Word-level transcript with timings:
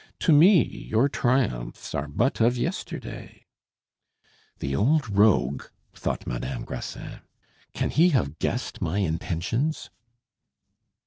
"To 0.21 0.33
me, 0.33 0.63
your 0.65 1.07
triumphs 1.07 1.93
are 1.93 2.07
but 2.07 2.41
of 2.41 2.57
yesterday" 2.57 3.45
"The 4.59 4.75
old 4.75 5.07
rogue!" 5.07 5.65
thought 5.93 6.25
Madame 6.25 6.63
Grassins; 6.65 7.19
"can 7.75 7.91
he 7.91 8.09
have 8.09 8.39
guessed 8.39 8.81
my 8.81 8.97
intentions?" 8.97 9.91